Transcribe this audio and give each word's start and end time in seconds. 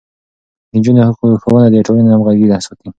د 0.71 0.71
نجونو 0.75 1.03
ښوونه 1.41 1.65
د 1.71 1.75
ټولنې 1.85 2.09
همغږي 2.13 2.47
ساتي. 2.65 2.87